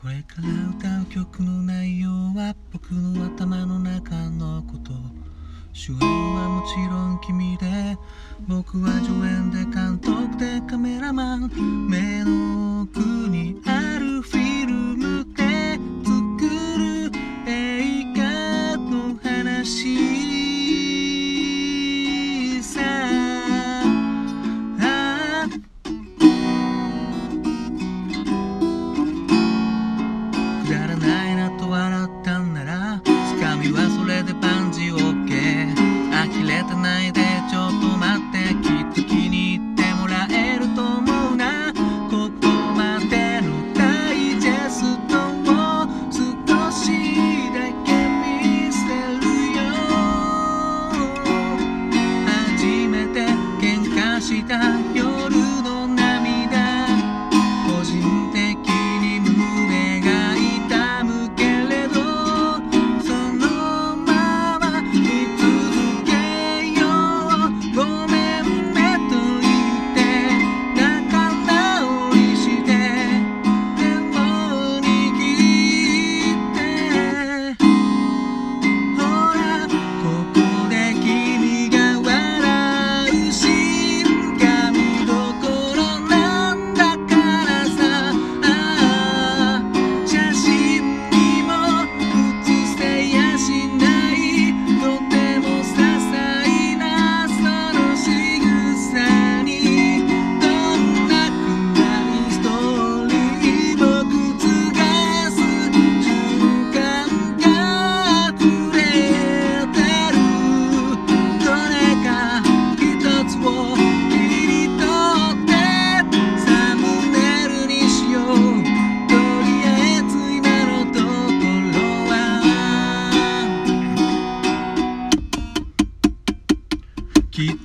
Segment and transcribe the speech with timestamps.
[0.00, 4.94] これから歌う曲の内容は僕の頭の中のこと。
[5.74, 7.98] 主演はもちろん君で。
[8.48, 11.50] 僕は助演で監督でカメラマン。
[11.86, 14.39] 目の奥にあるフィ
[34.00, 35.28] かみはそれで万事 OK
[36.10, 41.72] 呆れてないでちょっと待ってきっと気に入ってもらえると思うな。
[42.10, 46.18] ここまでのダイジェストを少
[46.72, 46.90] し
[47.54, 47.92] だけ
[48.40, 48.78] 見せ
[49.18, 49.22] る
[49.56, 49.58] よ。
[52.26, 53.26] 初めて
[53.60, 54.54] 喧嘩した
[54.94, 55.09] 夜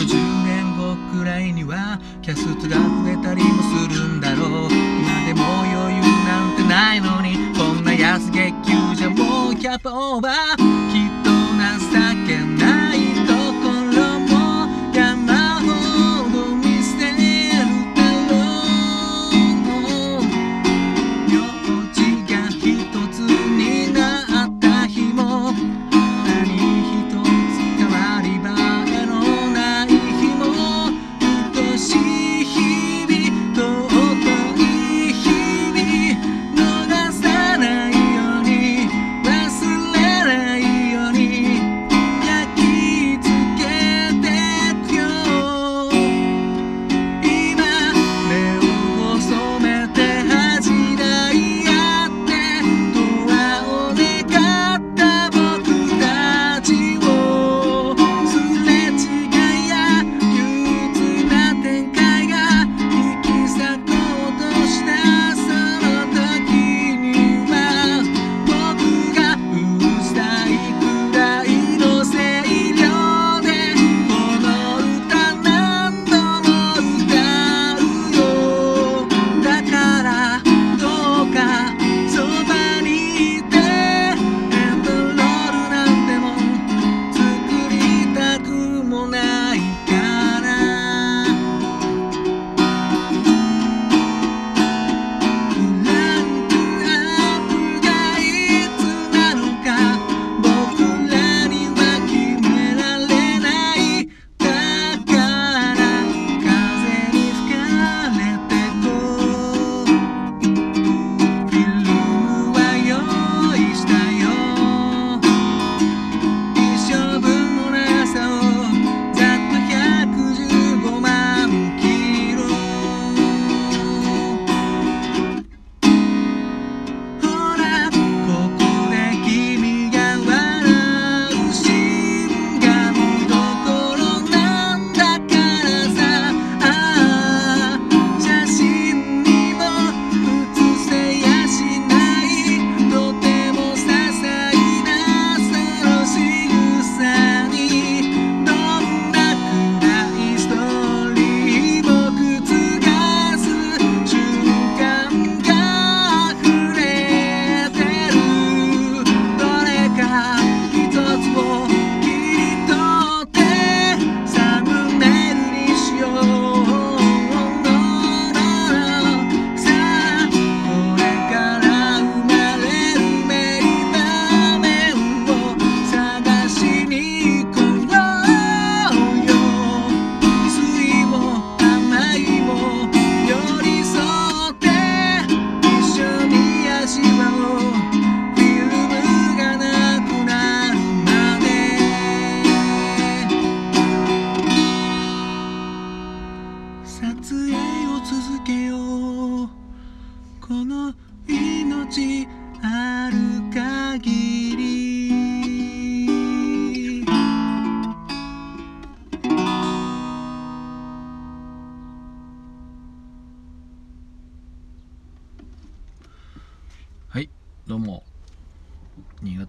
[0.00, 4.72] と10年後くらいにはキャストが増えたりもするんだろう。
[4.72, 11.09] 今でも余裕なんてないのにこんな安月給じゃもうキャパオーバー。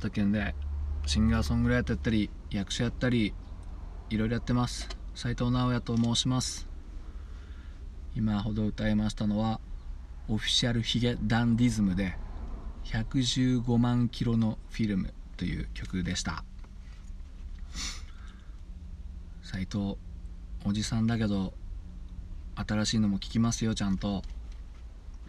[0.01, 0.55] 潟県で
[1.05, 3.35] シンガーソングライターやったり役者やったり
[4.09, 4.89] いろいろやってます。
[5.13, 6.67] 斉藤直也と申します。
[8.15, 9.59] 今ほど歌いましたのは
[10.27, 12.15] オフィシャルヒゲダンディズムで
[12.85, 16.43] 115万キロのフィルムという曲でした。
[19.43, 19.97] 斉藤
[20.65, 21.53] おじさんだけど
[22.55, 24.23] 新しいのも聞きますよちゃんと。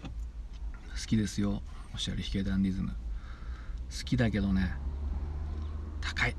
[0.02, 3.01] 好きですよオフィシャルヒゲダンディズム。
[3.96, 4.72] 好きだけどね。
[6.00, 6.36] 高い。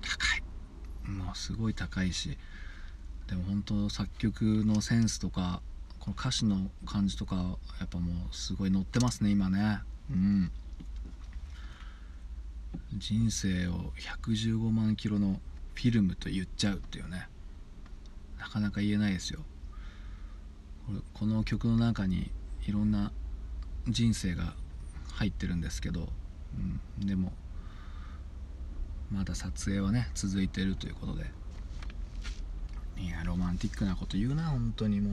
[0.00, 1.10] 高い。
[1.10, 2.38] もうすごい高いし。
[3.28, 5.60] でも本当作曲のセンスとか
[5.98, 9.80] この歌詞の感じとかやっぱもうすごい乗ってますね今ね。
[10.10, 10.50] うん。
[12.94, 13.92] 人生を
[14.22, 15.40] 115万キロの
[15.74, 17.28] フィルムと言っちゃうっていうね。
[18.38, 19.40] なかなか言えないですよ。
[20.86, 22.30] ここの曲の中に
[22.66, 23.12] いろんな
[23.88, 24.54] 人生が
[25.16, 26.08] 入ってるんですけど、
[27.00, 27.32] うん、でも
[29.10, 31.24] まだ撮影はね続いてるということで
[32.98, 35.12] いやロマンティックなこと言うな本当にも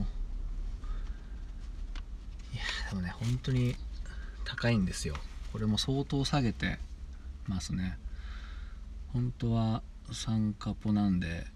[2.54, 3.74] いやでもね本当に
[4.44, 5.16] 高いんですよ。
[5.52, 6.78] これも相当下げて
[7.46, 7.98] ますね。
[9.12, 11.46] 本当は3カポなんで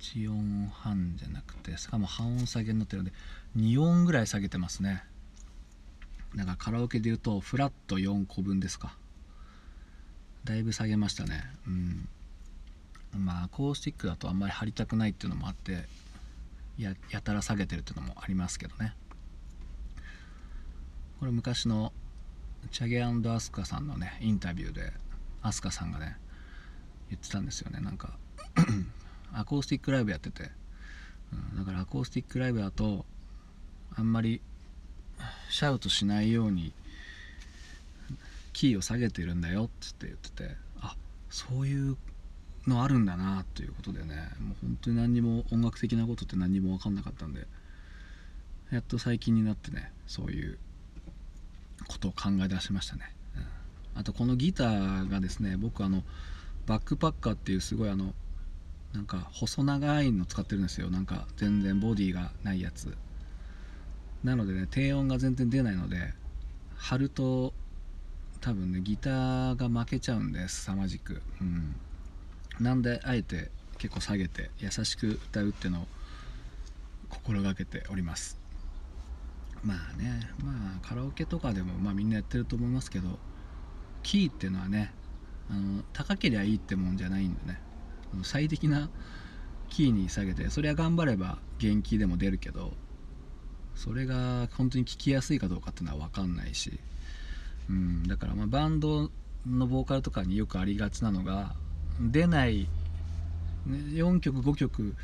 [0.00, 3.14] 1音半じゃなくてしかも半音下げになってるので
[3.56, 5.04] 2音ぐらい下げてますね。
[6.36, 8.96] だかカラオケで言うとフラット4個分ですか。
[10.44, 11.44] だいぶ下げましたね。
[11.66, 12.08] うん。
[13.16, 15.84] まあアコースティックだとあんまり張りたくないっていうのもあって
[16.78, 18.94] ややたら下げてるっていうのもありますけどね。
[21.20, 21.92] これ昔の
[22.70, 24.92] チャゲアスカさんのねインタビューで
[25.42, 26.16] アスカさんがね
[27.10, 27.80] 言ってたんですよね。
[27.80, 28.16] なんか
[29.32, 30.50] アコースティックライブやってて、
[31.32, 33.04] うん、だからアコースティックライブだと
[33.94, 34.40] あんまり
[35.50, 36.72] シャウトしないように
[38.52, 40.94] キーを下げてるんだよっつって言っててあ
[41.30, 41.96] そういう
[42.66, 47.46] のあるんだなということでねもう本当に何にも音楽的なことって何にも分かんなかったんで
[48.70, 50.58] やっと最近になってねそういう
[51.88, 53.02] ことを考え出しましたね、
[53.94, 56.02] うん、あとこのギターがですね僕あの
[56.66, 58.14] バックパッカーっていうすごいあの
[58.94, 60.90] なんか細長いの使ってるんですよ。
[60.90, 62.94] なんか全然ボディがないやつ。
[64.24, 66.12] なのでね低音が全然出ないので
[66.76, 67.52] 貼ると
[68.40, 71.74] 多分ねギターが負けちゃうんです凄まじく、うん、
[72.60, 75.86] なんであえて結構下げて優しく歌うっていうのを
[77.08, 78.38] 心がけております。
[79.62, 80.52] まあねま
[80.82, 83.18] あカラオケとかでもまあみんなやってると思いますけど
[84.02, 84.92] キーっていうのはね
[85.50, 87.60] あの高けりゃいいってもんじゃないんでね。
[88.24, 88.90] 最適な
[89.68, 92.72] キーに下げてそれは頑張れば元気でも出るけど
[93.74, 96.78] それが本当に聴きやすいかどうかっていうのは分かんないし、
[97.68, 99.10] うん、だからまバンド
[99.46, 101.54] のボーカルとかによくありがちなのが
[102.00, 102.68] 出ない、
[103.66, 104.94] 4曲5曲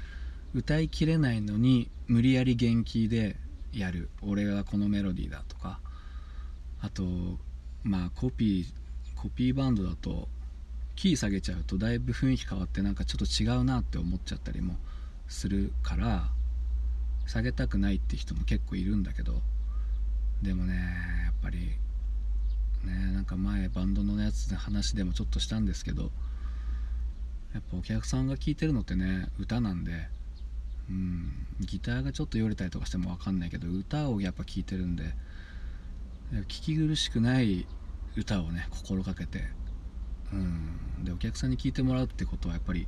[0.55, 3.37] 歌いきれないのに無理やり元気で
[3.73, 4.09] やる。
[4.23, 5.81] 俺がこのメロディーだとか。
[6.81, 7.05] あと
[7.83, 10.29] まあコピーコピーバンドだと
[10.95, 14.77] キー下げちゃうとだいぶ雰囲気変わってなんかちょっと違うなって思っちゃったりも
[15.29, 16.29] するから
[17.29, 19.43] 下げたくないって人も結構いるんだけど
[20.43, 20.75] でもね
[21.27, 21.59] やっぱり
[22.85, 26.11] ねなんか前バンドのやつで話でもちょっとしたんですけど
[27.53, 30.09] やっぱお客さんが聴いてるのってね歌なんで
[30.89, 35.05] うんギターがちょっとよれたりとかしても分かんないけど歌をやっぱ聴いてるんで
[36.33, 37.67] 聞き苦しくない
[38.17, 39.45] 歌をね心がけて
[40.33, 42.87] うんでお客さんに聞いてもらうってことはやっぱり、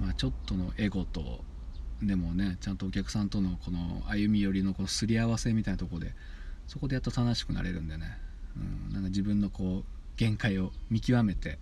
[0.00, 1.44] まあ、ちょっとのエゴと
[2.02, 6.12] でもねちゃんとお客さんとのこの歩み寄りのこのすり合わせみたいなとこで
[6.66, 8.18] そこでやっと楽しくなれるんでね、
[8.56, 9.84] うん、なんか自分のこう
[10.16, 11.58] 限界を見極めて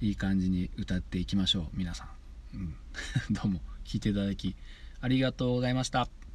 [0.00, 2.08] いい感じに歌っていきましょう皆さ
[2.54, 2.74] ん、うん、
[3.30, 4.54] どうも聴いていただき
[5.00, 6.25] ありがとうございました。